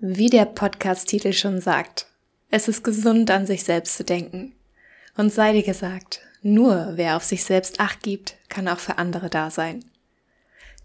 [0.00, 2.06] Wie der Podcast-Titel schon sagt,
[2.50, 4.54] es ist gesund, an sich selbst zu denken.
[5.16, 9.28] Und sei dir gesagt, nur wer auf sich selbst Acht gibt, kann auch für andere
[9.28, 9.84] da sein.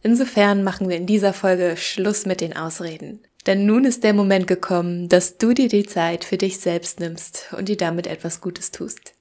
[0.02, 3.20] Insofern machen wir in dieser Folge Schluss mit den Ausreden.
[3.46, 7.53] Denn nun ist der Moment gekommen, dass du dir die Zeit für dich selbst nimmst
[7.55, 9.13] und dir damit etwas Gutes tust.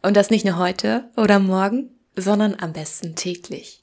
[0.00, 3.82] Und das nicht nur heute oder morgen, sondern am besten täglich.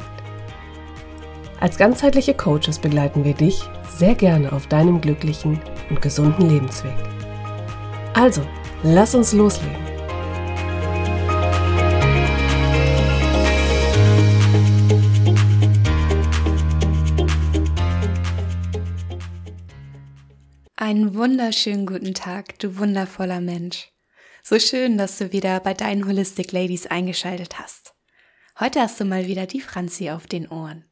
[1.61, 6.95] Als ganzheitliche Coaches begleiten wir dich sehr gerne auf deinem glücklichen und gesunden Lebensweg.
[8.15, 8.41] Also,
[8.81, 9.75] lass uns loslegen.
[20.75, 23.91] Einen wunderschönen guten Tag, du wundervoller Mensch.
[24.41, 27.93] So schön, dass du wieder bei deinen Holistic Ladies eingeschaltet hast.
[28.59, 30.85] Heute hast du mal wieder die Franzi auf den Ohren.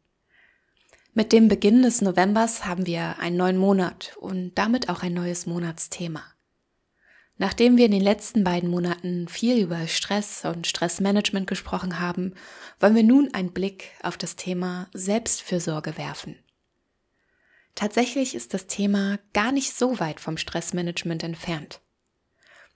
[1.14, 5.48] Mit dem Beginn des Novembers haben wir einen neuen Monat und damit auch ein neues
[5.48, 6.24] Monatsthema.
[7.38, 12.36] Nachdem wir in den letzten beiden Monaten viel über Stress und Stressmanagement gesprochen haben,
[12.80, 16.36] wollen wir nun einen Blick auf das Thema Selbstfürsorge werfen.
[17.76, 21.82] Tatsächlich ist das Thema gar nicht so weit vom Stressmanagement entfernt.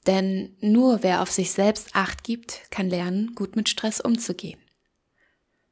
[0.08, 4.60] Denn nur wer auf sich selbst acht gibt, kann lernen, gut mit Stress umzugehen.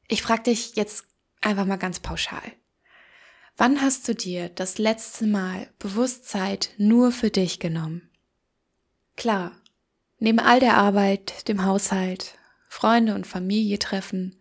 [0.06, 1.06] Ich frage dich jetzt
[1.42, 2.52] Einfach mal ganz pauschal.
[3.56, 8.08] Wann hast du dir das letzte Mal bewusst Zeit nur für dich genommen?
[9.16, 9.52] Klar,
[10.18, 14.40] neben all der Arbeit, dem Haushalt, Freunde und Familie treffen,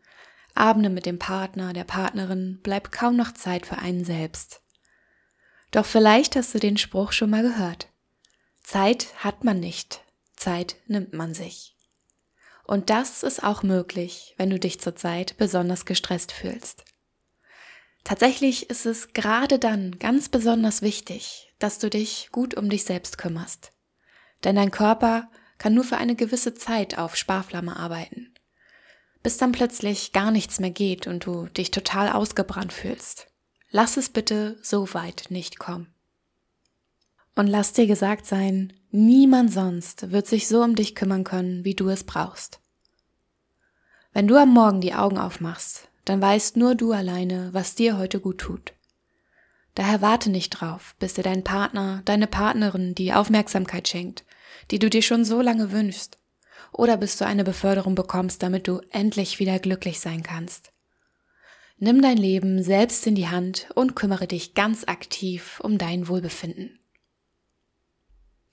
[0.54, 4.62] Abende mit dem Partner, der Partnerin, bleibt kaum noch Zeit für einen selbst.
[5.72, 7.88] Doch vielleicht hast du den Spruch schon mal gehört.
[8.62, 10.02] Zeit hat man nicht,
[10.36, 11.76] Zeit nimmt man sich.
[12.64, 16.86] Und das ist auch möglich, wenn du dich zurzeit besonders gestresst fühlst.
[18.04, 23.18] Tatsächlich ist es gerade dann ganz besonders wichtig, dass du dich gut um dich selbst
[23.18, 23.72] kümmerst.
[24.44, 28.34] Denn dein Körper kann nur für eine gewisse Zeit auf Sparflamme arbeiten.
[29.22, 33.28] Bis dann plötzlich gar nichts mehr geht und du dich total ausgebrannt fühlst.
[33.70, 35.94] Lass es bitte so weit nicht kommen.
[37.36, 41.76] Und lass dir gesagt sein, niemand sonst wird sich so um dich kümmern können, wie
[41.76, 42.60] du es brauchst.
[44.12, 48.20] Wenn du am Morgen die Augen aufmachst, dann weißt nur du alleine, was dir heute
[48.20, 48.74] gut tut.
[49.76, 54.26] Daher warte nicht drauf, bis dir dein Partner, deine Partnerin die Aufmerksamkeit schenkt,
[54.70, 56.18] die du dir schon so lange wünschst,
[56.74, 60.72] oder bis du eine Beförderung bekommst, damit du endlich wieder glücklich sein kannst.
[61.78, 66.80] Nimm dein Leben selbst in die Hand und kümmere dich ganz aktiv um dein Wohlbefinden.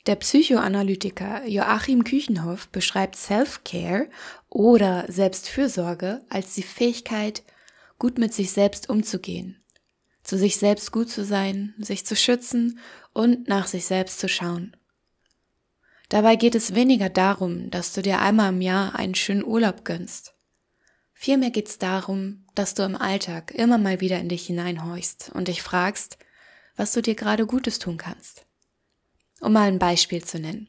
[0.06, 4.08] Der Psychoanalytiker Joachim Küchenhoff beschreibt Self-Care
[4.48, 7.42] oder Selbstfürsorge als die Fähigkeit,
[7.98, 9.62] gut mit sich selbst umzugehen,
[10.22, 12.78] zu sich selbst gut zu sein, sich zu schützen
[13.12, 14.76] und nach sich selbst zu schauen.
[16.08, 20.34] Dabei geht es weniger darum, dass du dir einmal im Jahr einen schönen Urlaub gönnst.
[21.12, 25.48] Vielmehr geht es darum, dass du im Alltag immer mal wieder in dich hineinhorchst und
[25.48, 26.16] dich fragst,
[26.76, 28.46] was du dir gerade Gutes tun kannst.
[29.40, 30.68] Um mal ein Beispiel zu nennen.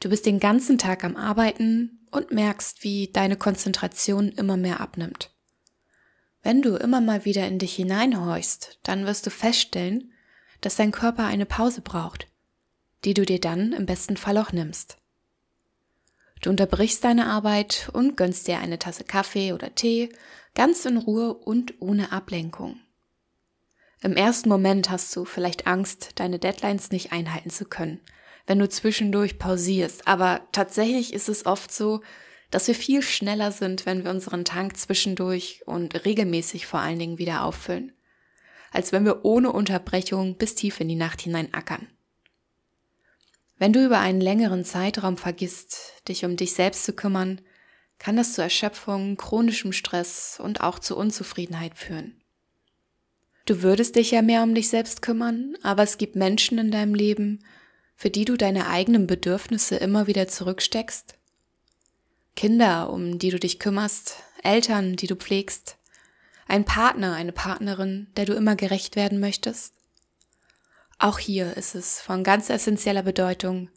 [0.00, 5.30] Du bist den ganzen Tag am Arbeiten und merkst, wie deine Konzentration immer mehr abnimmt.
[6.42, 10.12] Wenn du immer mal wieder in dich hineinhorchst, dann wirst du feststellen,
[10.60, 12.28] dass dein Körper eine Pause braucht,
[13.04, 14.96] die du dir dann im besten Fall auch nimmst.
[16.40, 20.10] Du unterbrichst deine Arbeit und gönnst dir eine Tasse Kaffee oder Tee,
[20.54, 22.78] ganz in Ruhe und ohne Ablenkung.
[24.02, 28.00] Im ersten Moment hast du vielleicht Angst, deine Deadlines nicht einhalten zu können,
[28.46, 30.06] wenn du zwischendurch pausierst.
[30.06, 32.02] Aber tatsächlich ist es oft so,
[32.50, 37.18] dass wir viel schneller sind, wenn wir unseren Tank zwischendurch und regelmäßig vor allen Dingen
[37.18, 37.92] wieder auffüllen,
[38.70, 41.88] als wenn wir ohne Unterbrechung bis tief in die Nacht hinein ackern.
[43.58, 47.40] Wenn du über einen längeren Zeitraum vergisst, dich um dich selbst zu kümmern,
[47.98, 52.20] kann das zu Erschöpfung, chronischem Stress und auch zu Unzufriedenheit führen.
[53.46, 56.94] Du würdest dich ja mehr um dich selbst kümmern, aber es gibt Menschen in deinem
[56.94, 57.44] Leben,
[57.96, 61.14] für die du deine eigenen Bedürfnisse immer wieder zurücksteckst.
[62.36, 65.78] Kinder, um die du dich kümmerst, Eltern, die du pflegst,
[66.48, 69.74] Ein Partner, eine Partnerin, der du immer gerecht werden möchtest?
[70.98, 73.68] Auch hier ist es von ganz essentieller Bedeutung,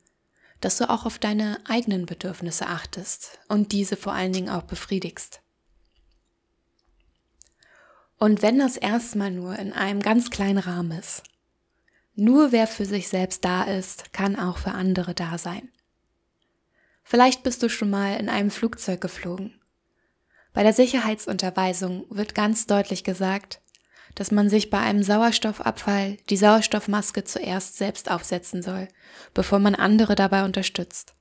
[0.62, 5.42] dass du auch auf deine eigenen Bedürfnisse achtest und diese vor allen Dingen auch befriedigst.
[8.18, 11.24] Und wenn das erstmal nur in einem ganz kleinen Rahmen ist,
[12.20, 15.70] nur wer für sich selbst da ist, kann auch für andere da sein.
[17.04, 19.60] Vielleicht bist du schon mal in einem Flugzeug geflogen.
[20.54, 23.62] Bei der Sicherheitsunterweisung wird ganz deutlich gesagt,
[24.16, 28.88] dass man sich bei einem Sauerstoffabfall die Sauerstoffmaske zuerst selbst aufsetzen soll,
[29.34, 31.14] bevor man andere dabei unterstützt.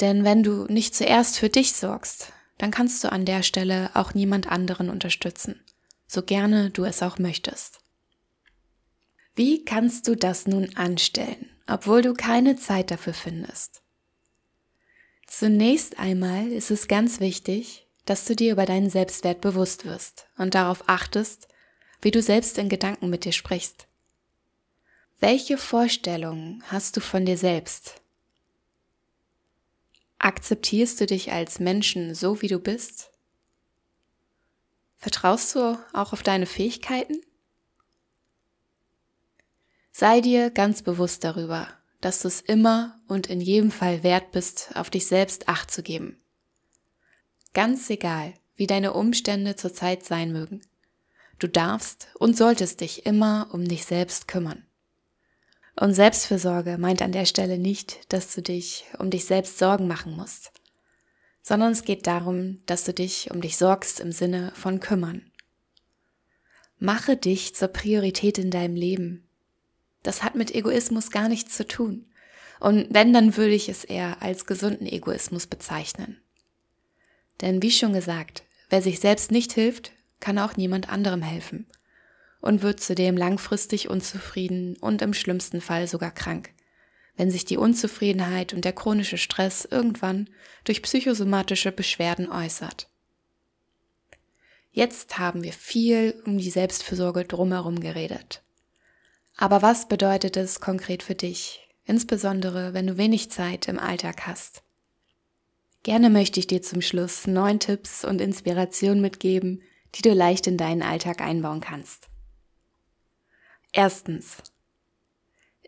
[0.00, 4.14] Denn wenn du nicht zuerst für dich sorgst, dann kannst du an der Stelle auch
[4.14, 5.60] niemand anderen unterstützen,
[6.06, 7.81] so gerne du es auch möchtest.
[9.34, 13.82] Wie kannst du das nun anstellen, obwohl du keine Zeit dafür findest?
[15.26, 20.54] Zunächst einmal ist es ganz wichtig, dass du dir über deinen Selbstwert bewusst wirst und
[20.54, 21.48] darauf achtest,
[22.02, 23.86] wie du selbst in Gedanken mit dir sprichst.
[25.20, 28.02] Welche Vorstellungen hast du von dir selbst?
[30.18, 33.10] Akzeptierst du dich als Menschen so, wie du bist?
[34.98, 37.22] Vertraust du auch auf deine Fähigkeiten?
[39.92, 41.68] Sei dir ganz bewusst darüber,
[42.00, 45.82] dass du es immer und in jedem Fall wert bist, auf dich selbst acht zu
[45.82, 46.18] geben.
[47.52, 50.62] Ganz egal, wie deine Umstände zurzeit sein mögen.
[51.38, 54.64] Du darfst und solltest dich immer um dich selbst kümmern.
[55.78, 60.16] Und Selbstfürsorge meint an der Stelle nicht, dass du dich um dich selbst Sorgen machen
[60.16, 60.52] musst,
[61.42, 65.30] sondern es geht darum, dass du dich um dich sorgst im Sinne von kümmern.
[66.78, 69.28] Mache dich zur Priorität in deinem Leben,
[70.02, 72.06] das hat mit Egoismus gar nichts zu tun.
[72.60, 76.20] Und wenn, dann würde ich es eher als gesunden Egoismus bezeichnen.
[77.40, 81.66] Denn wie schon gesagt, wer sich selbst nicht hilft, kann auch niemand anderem helfen
[82.40, 86.50] und wird zudem langfristig unzufrieden und im schlimmsten Fall sogar krank,
[87.16, 90.28] wenn sich die Unzufriedenheit und der chronische Stress irgendwann
[90.64, 92.88] durch psychosomatische Beschwerden äußert.
[94.70, 98.41] Jetzt haben wir viel um die Selbstfürsorge drumherum geredet.
[99.42, 104.62] Aber was bedeutet es konkret für dich, insbesondere wenn du wenig Zeit im Alltag hast?
[105.82, 109.60] Gerne möchte ich dir zum Schluss neun Tipps und Inspirationen mitgeben,
[109.96, 112.08] die du leicht in deinen Alltag einbauen kannst.
[113.72, 114.36] Erstens.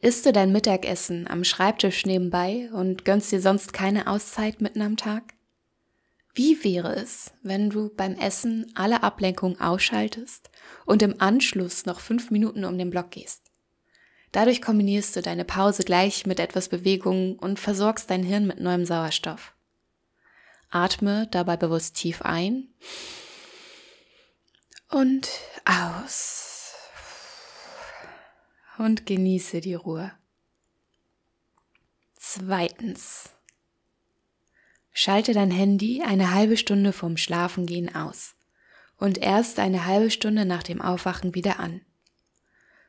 [0.00, 4.96] Isst du dein Mittagessen am Schreibtisch nebenbei und gönnst dir sonst keine Auszeit mitten am
[4.96, 5.34] Tag?
[6.32, 10.48] Wie wäre es, wenn du beim Essen alle Ablenkungen ausschaltest
[10.86, 13.43] und im Anschluss noch fünf Minuten um den Block gehst?
[14.34, 18.84] Dadurch kombinierst du deine Pause gleich mit etwas Bewegung und versorgst dein Hirn mit neuem
[18.84, 19.54] Sauerstoff.
[20.70, 22.66] Atme dabei bewusst tief ein
[24.90, 25.28] und
[25.64, 26.74] aus.
[28.76, 30.10] Und genieße die Ruhe.
[32.16, 33.30] Zweitens.
[34.92, 38.34] Schalte dein Handy eine halbe Stunde vorm Schlafengehen aus
[38.96, 41.82] und erst eine halbe Stunde nach dem Aufwachen wieder an.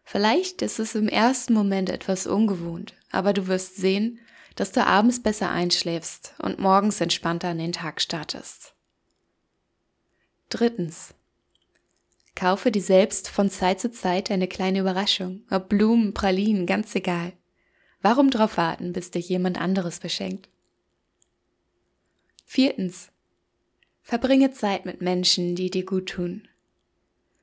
[0.06, 4.20] Vielleicht ist es im ersten Moment etwas ungewohnt, aber du wirst sehen,
[4.56, 8.76] dass du abends besser einschläfst und morgens entspannter an den Tag startest.
[10.50, 11.16] Drittens.
[12.36, 17.34] Kaufe dir selbst von Zeit zu Zeit eine kleine Überraschung, ob Blumen, Pralinen, ganz egal.
[18.02, 20.50] Warum drauf warten, bis dich jemand anderes beschenkt?
[22.46, 23.10] Viertens.
[24.04, 26.48] Verbringe Zeit mit Menschen, die dir gut tun.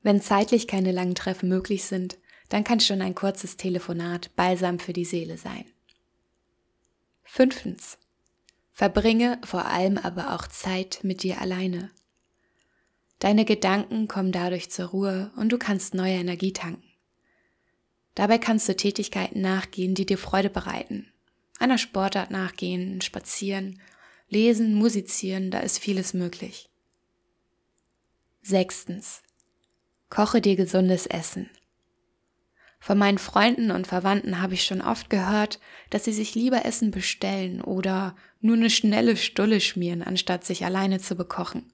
[0.01, 2.17] Wenn zeitlich keine langen Treffen möglich sind,
[2.49, 5.65] dann kann schon ein kurzes Telefonat Balsam für die Seele sein.
[7.23, 7.97] Fünftens.
[8.71, 11.91] Verbringe vor allem aber auch Zeit mit dir alleine.
[13.19, 16.83] Deine Gedanken kommen dadurch zur Ruhe und du kannst neue Energie tanken.
[18.15, 21.11] Dabei kannst du Tätigkeiten nachgehen, die dir Freude bereiten.
[21.59, 23.79] Einer Sportart nachgehen, spazieren,
[24.27, 26.69] lesen, musizieren, da ist vieles möglich.
[28.41, 29.21] Sechstens.
[30.09, 31.49] Koche dir gesundes Essen.
[32.83, 36.91] Von meinen Freunden und Verwandten habe ich schon oft gehört, dass sie sich lieber Essen
[36.91, 41.71] bestellen oder nur eine schnelle Stulle schmieren, anstatt sich alleine zu bekochen.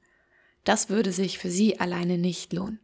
[0.66, 2.80] Das würde sich für sie alleine nicht lohnen.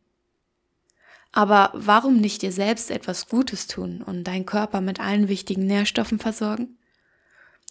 [1.34, 6.18] Aber warum nicht dir selbst etwas Gutes tun und deinen Körper mit allen wichtigen Nährstoffen
[6.18, 6.80] versorgen?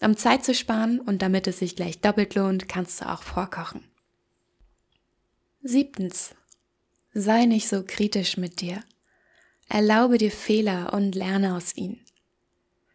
[0.03, 3.83] Um Zeit zu sparen und damit es sich gleich doppelt lohnt, kannst du auch vorkochen.
[5.65, 6.37] Siebtens.
[7.13, 8.85] Sei nicht so kritisch mit dir.
[9.69, 12.05] Erlaube dir Fehler und lerne aus ihnen.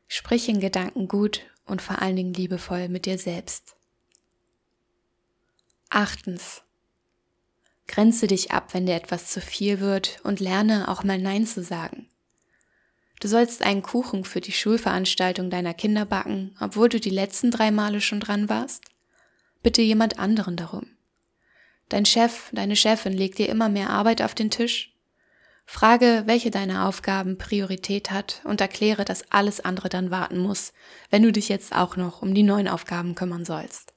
[0.08, 3.76] Sprich in Gedanken gut und vor allen Dingen liebevoll mit dir selbst.
[5.90, 6.64] Achtens.
[7.88, 11.64] Grenze dich ab, wenn dir etwas zu viel wird und lerne auch mal Nein zu
[11.64, 12.08] sagen.
[13.20, 17.70] Du sollst einen Kuchen für die Schulveranstaltung deiner Kinder backen, obwohl du die letzten drei
[17.72, 18.86] Male schon dran warst?
[19.62, 20.88] Bitte jemand anderen darum.
[21.90, 24.89] Dein Chef, deine Chefin legt dir immer mehr Arbeit auf den Tisch?
[25.72, 30.74] Frage, welche deiner Aufgaben Priorität hat und erkläre, dass alles andere dann warten muss,
[31.12, 33.94] wenn du dich jetzt auch noch um die neuen Aufgaben kümmern sollst.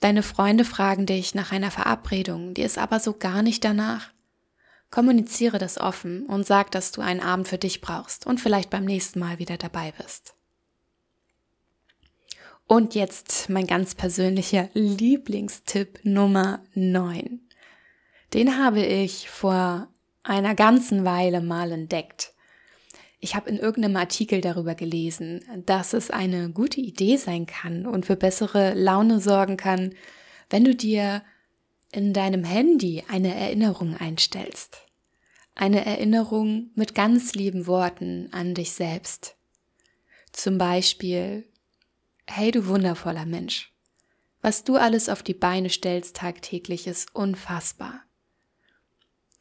[0.00, 4.10] Deine Freunde fragen dich nach einer Verabredung, dir ist aber so gar nicht danach.
[4.90, 8.86] Kommuniziere das offen und sag, dass du einen Abend für dich brauchst und vielleicht beim
[8.86, 10.34] nächsten Mal wieder dabei bist.
[12.66, 17.38] Und jetzt mein ganz persönlicher Lieblingstipp Nummer 9.
[18.32, 19.91] Den habe ich vor
[20.22, 22.32] einer ganzen Weile mal entdeckt.
[23.20, 28.04] Ich habe in irgendeinem Artikel darüber gelesen, dass es eine gute Idee sein kann und
[28.04, 29.94] für bessere Laune sorgen kann,
[30.50, 31.22] wenn du dir
[31.92, 34.78] in deinem Handy eine Erinnerung einstellst.
[35.54, 39.36] Eine Erinnerung mit ganz lieben Worten an dich selbst.
[40.32, 41.46] Zum Beispiel,
[42.26, 43.72] hey du wundervoller Mensch,
[44.40, 48.02] was du alles auf die Beine stellst tagtäglich ist unfassbar.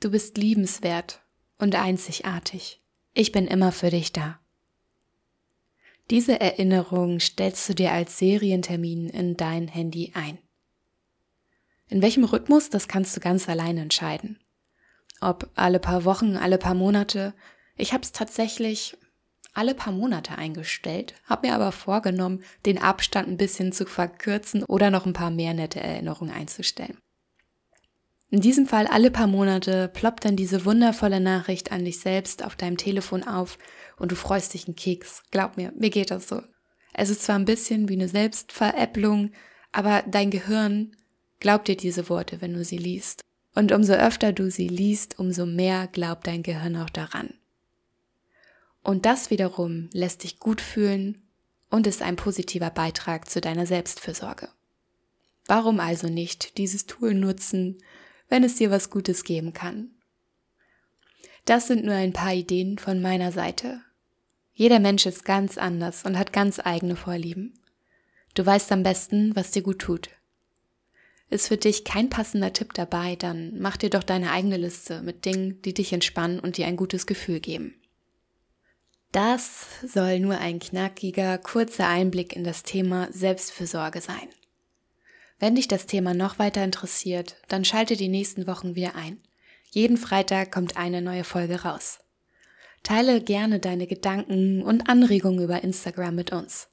[0.02, 1.22] Du bist liebenswert
[1.60, 2.82] und einzigartig.
[3.14, 4.40] Ich bin immer für dich da.
[6.10, 10.40] Diese Erinnerung stellst du dir als Serientermin in dein Handy ein.
[11.88, 14.40] In welchem Rhythmus, das kannst du ganz alleine entscheiden.
[15.20, 17.36] Ob alle paar Wochen, alle paar Monate.
[17.78, 18.98] Ich habe es tatsächlich
[19.54, 24.90] alle paar Monate eingestellt, habe mir aber vorgenommen, den Abstand ein bisschen zu verkürzen oder
[24.90, 26.98] noch ein paar mehr nette Erinnerungen einzustellen.
[28.32, 32.56] In diesem Fall alle paar Monate ploppt dann diese wundervolle Nachricht an dich selbst auf
[32.56, 33.58] deinem Telefon auf
[33.98, 35.22] und du freust dich einen Keks.
[35.32, 36.42] Glaub mir, mir geht das so.
[36.94, 39.32] Es ist zwar ein bisschen wie eine Selbstveräpplung,
[39.74, 40.96] aber dein Gehirn
[41.42, 43.22] glaubt dir diese Worte, wenn du sie liest.
[43.54, 47.34] Und umso öfter du sie liest, umso mehr glaubt dein Gehirn auch daran.
[48.82, 51.22] Und das wiederum lässt dich gut fühlen
[51.70, 54.48] und ist ein positiver Beitrag zu deiner Selbstfürsorge.
[55.48, 57.78] Warum also nicht dieses Tool nutzen
[58.32, 59.90] wenn es dir was Gutes geben kann.
[61.44, 63.82] Das sind nur ein paar Ideen von meiner Seite.
[64.54, 67.60] Jeder Mensch ist ganz anders und hat ganz eigene Vorlieben.
[68.34, 70.10] Du weißt am besten, was dir gut tut.
[71.30, 75.26] Ist für dich kein passender Tipp dabei, dann mach dir doch deine eigene Liste mit
[75.26, 77.76] Dingen, die dich entspannen und dir ein gutes Gefühl geben.
[79.12, 84.30] Das soll nur ein knackiger, kurzer Einblick in das Thema Selbstfürsorge sein.
[85.42, 89.20] Wenn dich das Thema noch weiter interessiert, dann schalte die nächsten Wochen wieder ein.
[89.72, 91.98] Jeden Freitag kommt eine neue Folge raus.
[92.84, 96.70] Teile gerne deine Gedanken und Anregungen über Instagram mit uns.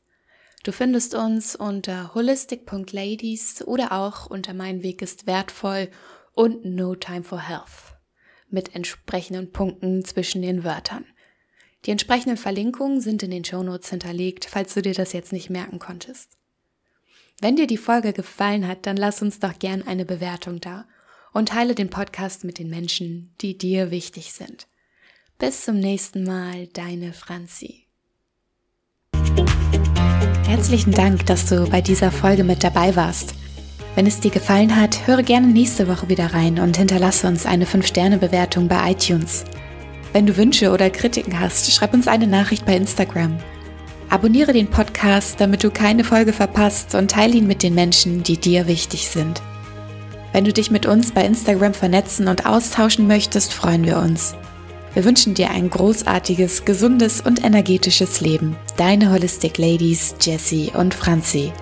[0.65, 5.89] Du findest uns unter holistic.ladies oder auch unter Mein Weg ist wertvoll
[6.35, 7.97] und No Time for Health
[8.51, 11.07] mit entsprechenden Punkten zwischen den Wörtern.
[11.87, 15.79] Die entsprechenden Verlinkungen sind in den Shownotes hinterlegt, falls du dir das jetzt nicht merken
[15.79, 16.38] konntest.
[17.41, 20.87] Wenn dir die Folge gefallen hat, dann lass uns doch gern eine Bewertung da
[21.33, 24.67] und teile den Podcast mit den Menschen, die dir wichtig sind.
[25.39, 27.87] Bis zum nächsten Mal, deine Franzi.
[30.49, 33.35] Herzlichen Dank, dass du bei dieser Folge mit dabei warst.
[33.95, 37.67] Wenn es dir gefallen hat, höre gerne nächste Woche wieder rein und hinterlasse uns eine
[37.67, 39.45] 5-Sterne-Bewertung bei iTunes.
[40.13, 43.39] Wenn du Wünsche oder Kritiken hast, schreib uns eine Nachricht bei Instagram.
[44.11, 48.39] Abonniere den Podcast, damit du keine Folge verpasst und teile ihn mit den Menschen, die
[48.39, 49.43] dir wichtig sind.
[50.33, 54.35] Wenn du dich mit uns bei Instagram vernetzen und austauschen möchtest, freuen wir uns.
[54.95, 58.57] Wir wünschen dir ein großartiges, gesundes und energetisches Leben.
[58.79, 61.53] Deine Holistic Ladies Jessie und Franzi.